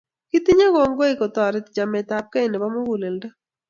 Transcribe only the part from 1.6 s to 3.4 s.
chametapkei nepo muguleldo